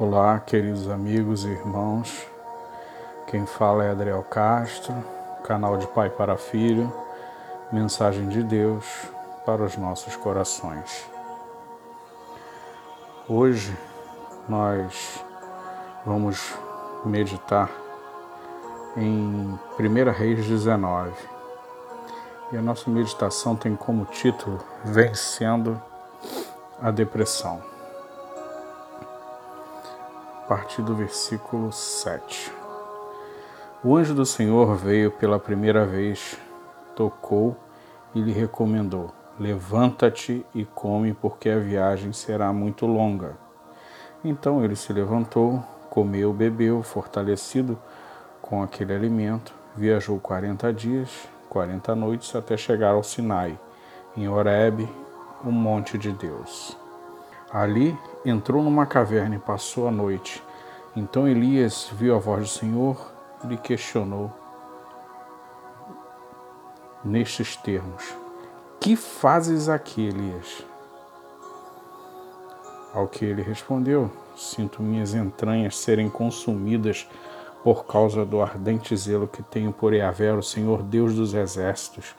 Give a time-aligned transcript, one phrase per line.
[0.00, 2.24] Olá, queridos amigos e irmãos.
[3.26, 4.94] Quem fala é Adriel Castro,
[5.42, 6.92] canal de Pai para Filho,
[7.72, 8.84] mensagem de Deus
[9.44, 11.04] para os nossos corações.
[13.28, 13.76] Hoje
[14.48, 15.20] nós
[16.06, 16.54] vamos
[17.04, 17.68] meditar
[18.96, 21.10] em 1 Reis 19.
[22.52, 25.82] E a nossa meditação tem como título Vencendo
[26.80, 27.77] a Depressão
[30.48, 32.50] partir do versículo 7.
[33.84, 36.38] O anjo do Senhor veio pela primeira vez,
[36.96, 37.54] tocou
[38.14, 43.36] e lhe recomendou: Levanta-te e come, porque a viagem será muito longa.
[44.24, 47.78] Então ele se levantou, comeu, bebeu, fortalecido
[48.40, 53.58] com aquele alimento, viajou quarenta dias, quarenta noites até chegar ao Sinai,
[54.16, 54.88] em Horebe,
[55.44, 56.76] o monte de Deus.
[57.52, 60.42] Ali entrou numa caverna e passou a noite.
[60.94, 63.12] Então Elias viu a voz do Senhor
[63.44, 64.32] e lhe questionou
[67.04, 68.14] nestes termos:
[68.80, 70.64] Que fazes aqui, Elias?
[72.92, 77.08] Ao que ele respondeu: Sinto minhas entranhas serem consumidas
[77.62, 82.14] por causa do ardente zelo que tenho por Yahvé, o Senhor Deus dos exércitos,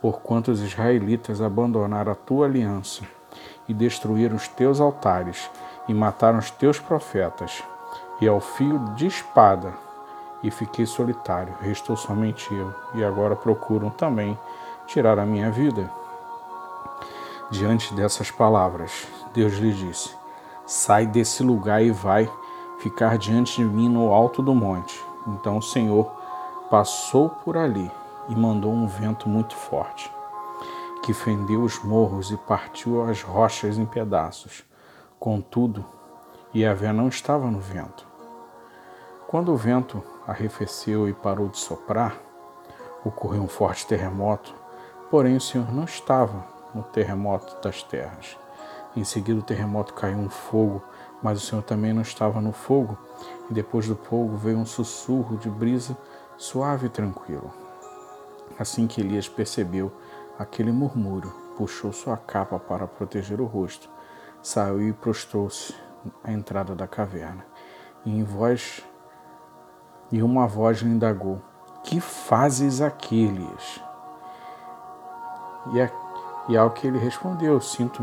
[0.00, 3.04] porquanto os israelitas abandonaram a tua aliança
[3.68, 5.50] e destruíram os teus altares
[5.88, 7.62] e mataram os teus profetas,
[8.20, 9.74] e ao fio de espada,
[10.42, 14.38] e fiquei solitário, restou somente eu, e agora procuram também
[14.86, 15.90] tirar a minha vida.
[17.50, 20.16] Diante dessas palavras, Deus lhe disse:
[20.66, 22.30] Sai desse lugar e vai
[22.78, 25.02] ficar diante de mim no alto do monte.
[25.26, 26.10] Então o Senhor
[26.70, 27.90] passou por ali
[28.28, 30.13] e mandou um vento muito forte
[31.04, 34.64] que fendeu os morros e partiu as rochas em pedaços.
[35.20, 35.84] Contudo,
[36.56, 38.06] Yahvé não estava no vento.
[39.28, 42.16] Quando o vento arrefeceu e parou de soprar,
[43.04, 44.54] ocorreu um forte terremoto,
[45.10, 46.42] porém o Senhor não estava
[46.74, 48.38] no terremoto das terras.
[48.96, 50.82] Em seguida, o terremoto caiu um fogo,
[51.22, 52.96] mas o Senhor também não estava no fogo,
[53.50, 55.94] e depois do fogo veio um sussurro de brisa
[56.38, 57.52] suave e tranquilo.
[58.58, 59.92] Assim que Elias percebeu
[60.38, 63.88] aquele murmúrio, puxou sua capa para proteger o rosto,
[64.42, 65.74] saiu e prostrou-se
[66.22, 67.44] à entrada da caverna.
[68.04, 68.84] E em voz
[70.10, 71.40] e uma voz lhe indagou:
[71.82, 73.80] Que fazes aqui, Elias?
[75.72, 75.90] E, a,
[76.48, 78.02] e ao que ele respondeu: Sinto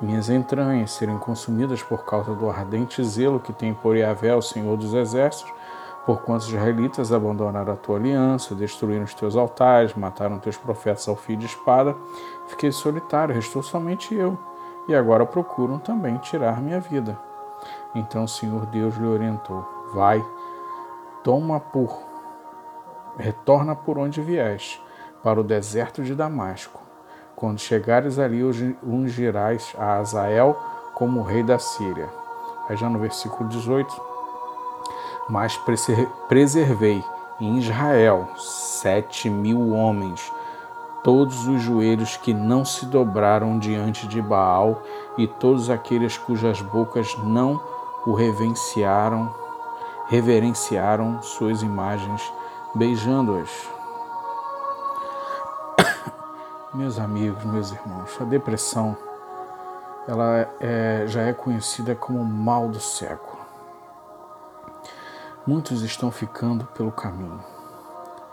[0.00, 4.76] minhas entranhas serem consumidas por causa do ardente zelo que tem por Yahvé, o Senhor
[4.76, 5.52] dos Exércitos,
[6.06, 11.14] Porquanto os israelitas abandonaram a tua aliança, destruíram os teus altares, mataram teus profetas ao
[11.14, 11.94] fio de espada,
[12.48, 14.38] fiquei solitário, restou somente eu,
[14.88, 17.18] e agora procuram também tirar minha vida.
[17.94, 20.24] Então o Senhor Deus lhe orientou: Vai,
[21.22, 22.02] toma por,
[23.18, 24.82] retorna por onde vieste,
[25.22, 26.80] para o deserto de Damasco.
[27.36, 28.42] Quando chegares ali,
[28.82, 30.56] ungirás a Azael
[30.94, 32.08] como rei da Síria.
[32.68, 34.10] Aí já no versículo 18
[35.28, 35.56] mas
[36.28, 37.04] preservei
[37.40, 40.32] em Israel sete mil homens,
[41.02, 44.82] todos os joelhos que não se dobraram diante de Baal
[45.16, 47.60] e todos aqueles cujas bocas não
[48.06, 49.34] o reverenciaram,
[50.08, 52.32] reverenciaram suas imagens,
[52.74, 53.50] beijando-as.
[56.74, 58.96] meus amigos, meus irmãos, a depressão
[60.08, 63.39] ela é, já é conhecida como mal do século.
[65.50, 67.44] Muitos estão ficando pelo caminho,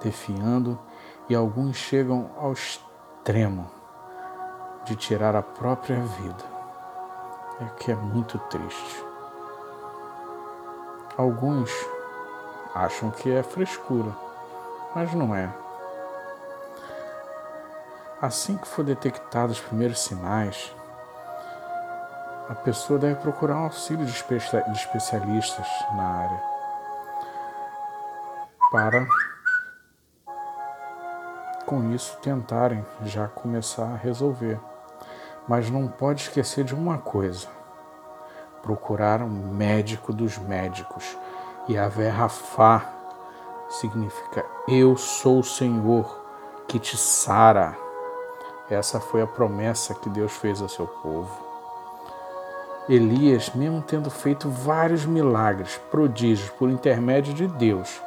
[0.00, 0.78] defiando,
[1.28, 3.68] e alguns chegam ao extremo
[4.84, 6.44] de tirar a própria vida.
[7.60, 9.04] É que é muito triste.
[11.16, 11.68] Alguns
[12.76, 14.16] acham que é frescura,
[14.94, 15.52] mas não é.
[18.22, 20.72] Assim que for detectado os primeiros sinais,
[22.48, 25.66] a pessoa deve procurar um auxílio de especialistas
[25.96, 26.59] na área
[28.70, 29.06] para
[31.70, 34.58] com isso tentarem já começar a resolver.
[35.46, 37.46] Mas não pode esquecer de uma coisa:
[38.60, 41.16] procurar um médico dos médicos.
[41.68, 42.84] E a Rafá
[43.68, 46.24] significa eu sou o Senhor
[46.66, 47.76] que te sara.
[48.68, 51.50] Essa foi a promessa que Deus fez ao seu povo.
[52.88, 58.00] Elias, mesmo tendo feito vários milagres, prodígios por intermédio de Deus,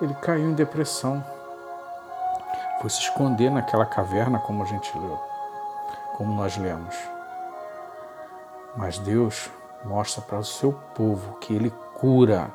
[0.00, 1.24] ele caiu em depressão.
[2.80, 5.18] Foi se esconder naquela caverna, como a gente leu,
[6.16, 6.96] como nós lemos.
[8.76, 9.50] Mas Deus
[9.84, 12.50] mostra para o seu povo que ele cura,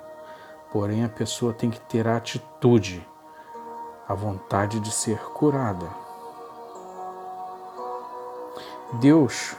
[0.71, 3.05] porém a pessoa tem que ter a atitude,
[4.07, 5.87] a vontade de ser curada.
[8.93, 9.55] Deus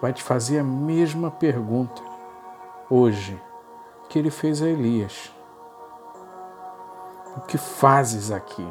[0.00, 2.02] vai te fazer a mesma pergunta
[2.90, 3.40] hoje
[4.08, 5.35] que ele fez a Elias.
[7.36, 8.66] O que fazes aqui?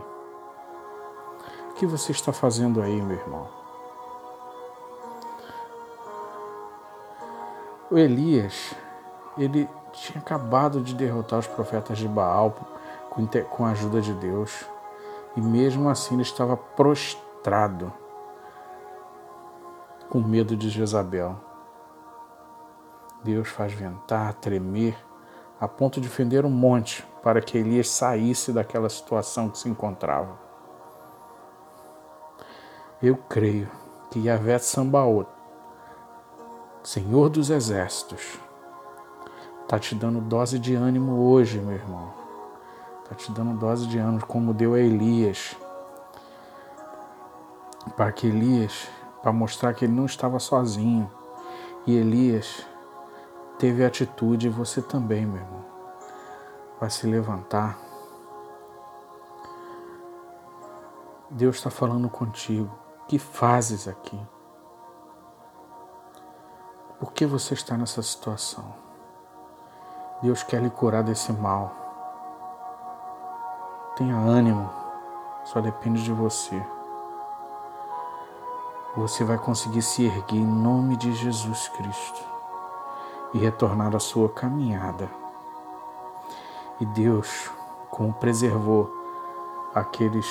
[1.70, 3.48] O que você está fazendo aí, meu irmão?
[7.92, 8.74] O Elias,
[9.38, 12.56] ele tinha acabado de derrotar os profetas de Baal
[13.50, 14.66] com a ajuda de Deus.
[15.36, 17.94] E mesmo assim ele estava prostrado,
[20.10, 21.36] com medo de Jezabel.
[23.24, 24.98] Deus faz ventar, tremer,
[25.60, 30.38] a ponto de fender um monte para que Elias saísse daquela situação que se encontrava.
[33.02, 33.68] Eu creio
[34.12, 35.28] que Yahvé Sambaot,
[36.84, 38.38] Senhor dos Exércitos,
[39.64, 42.14] está te dando dose de ânimo hoje, meu irmão.
[43.02, 45.58] Está te dando dose de ânimo, como deu a Elias.
[47.98, 48.88] Para que Elias,
[49.24, 51.10] para mostrar que ele não estava sozinho.
[51.88, 52.64] E Elias
[53.58, 55.65] teve atitude, e você também, meu irmão.
[56.80, 57.78] Vai se levantar.
[61.30, 62.70] Deus está falando contigo.
[63.08, 64.20] Que fazes aqui?
[67.00, 68.74] Por que você está nessa situação?
[70.22, 71.72] Deus quer lhe curar desse mal.
[73.96, 74.70] Tenha ânimo,
[75.44, 76.62] só depende de você.
[78.96, 82.24] Você vai conseguir se erguer em nome de Jesus Cristo
[83.34, 85.10] e retornar à sua caminhada.
[86.80, 87.50] E Deus,
[87.90, 88.92] como preservou
[89.74, 90.28] aqueles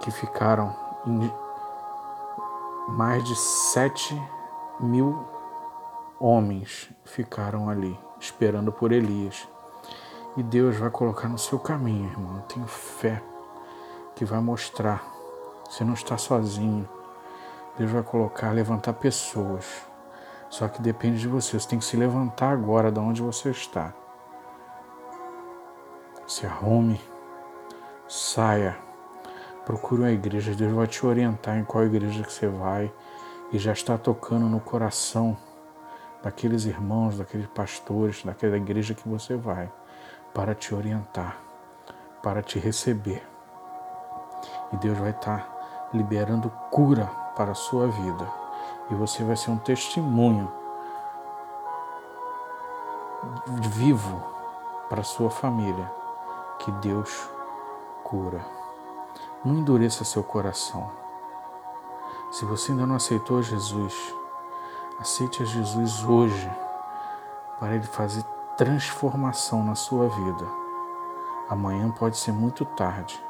[0.00, 0.74] que ficaram
[1.06, 1.32] em
[2.88, 4.20] mais de sete
[4.80, 5.24] mil
[6.18, 9.48] homens ficaram ali esperando por Elias.
[10.36, 12.36] E Deus vai colocar no seu caminho, irmão.
[12.36, 13.22] Eu tenho fé
[14.14, 15.02] que vai mostrar.
[15.68, 16.88] Você não está sozinho.
[17.76, 19.64] Deus vai colocar, levantar pessoas.
[20.50, 21.58] Só que depende de você.
[21.58, 23.94] Você tem que se levantar agora de onde você está.
[26.26, 27.00] Se arrume,
[28.08, 28.76] saia,
[29.64, 30.54] procure uma igreja.
[30.54, 32.92] Deus vai te orientar em qual igreja que você vai
[33.52, 35.36] e já está tocando no coração
[36.22, 39.72] daqueles irmãos, daqueles pastores, daquela igreja que você vai,
[40.34, 41.38] para te orientar,
[42.22, 43.22] para te receber.
[44.72, 47.06] E Deus vai estar liberando cura
[47.36, 48.39] para a sua vida.
[48.90, 50.50] E você vai ser um testemunho
[53.46, 54.22] vivo
[54.88, 55.90] para sua família
[56.58, 57.28] que Deus
[58.02, 58.44] cura.
[59.44, 60.90] Não endureça seu coração.
[62.30, 64.14] Se você ainda não aceitou Jesus,
[64.98, 66.50] aceite a Jesus hoje
[67.58, 68.24] para Ele fazer
[68.56, 70.46] transformação na sua vida.
[71.48, 73.22] Amanhã pode ser muito tarde.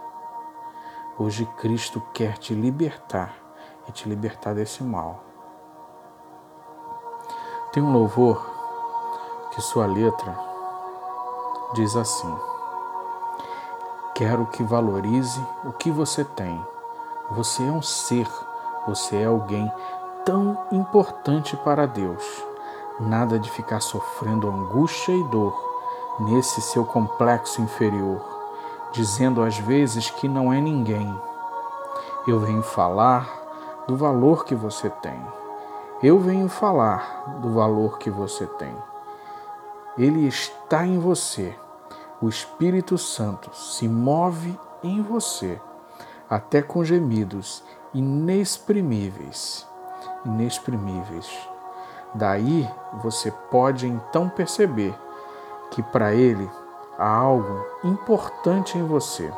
[1.19, 3.35] Hoje Cristo quer te libertar
[3.89, 5.30] e te libertar desse mal.
[7.73, 8.45] Tem um louvor
[9.53, 10.37] que sua letra
[11.73, 12.35] diz assim:
[14.13, 16.61] Quero que valorize o que você tem.
[17.31, 18.29] Você é um ser,
[18.89, 19.71] você é alguém
[20.25, 22.45] tão importante para Deus.
[22.99, 25.55] Nada de ficar sofrendo angústia e dor
[26.19, 28.21] nesse seu complexo inferior,
[28.91, 31.09] dizendo às vezes que não é ninguém.
[32.27, 33.31] Eu venho falar
[33.87, 35.40] do valor que você tem.
[36.03, 38.75] Eu venho falar do valor que você tem.
[39.99, 41.55] Ele está em você.
[42.23, 45.61] O Espírito Santo se move em você,
[46.29, 49.67] até com gemidos inexprimíveis.
[50.25, 51.29] Inexprimíveis.
[52.15, 52.69] Daí
[53.03, 54.95] você pode então perceber
[55.71, 56.51] que para ele
[56.99, 59.33] há algo importante em você.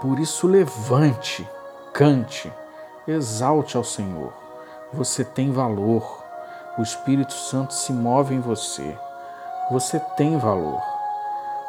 [0.00, 1.48] Por isso, levante,
[1.92, 2.52] cante
[3.08, 4.45] Exalte ao Senhor.
[4.92, 6.24] Você tem valor.
[6.78, 8.96] O Espírito Santo se move em você.
[9.70, 10.82] Você tem valor.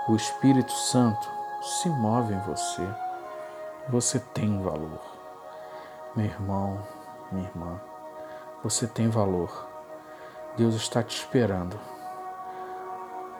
[0.07, 1.27] O Espírito Santo
[1.61, 2.87] se move em você.
[3.89, 5.01] Você tem valor.
[6.15, 6.85] Meu irmão,
[7.31, 7.81] minha irmã,
[8.63, 9.67] você tem valor.
[10.55, 11.79] Deus está te esperando.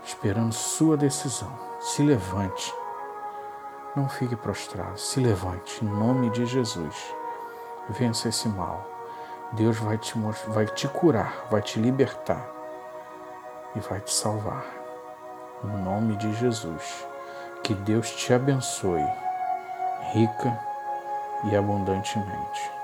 [0.04, 1.52] Esperando sua decisão.
[1.80, 2.74] Se levante.
[3.96, 4.98] Não fique prostrado.
[5.00, 7.16] Se levante em nome de Jesus
[7.90, 8.97] vença esse mal.
[9.54, 10.14] Deus vai te,
[10.48, 12.46] vai te curar, vai te libertar
[13.76, 14.66] e vai te salvar.
[15.64, 17.08] No nome de Jesus,
[17.64, 19.06] que Deus te abençoe,
[20.14, 20.60] rica
[21.46, 22.77] e abundantemente.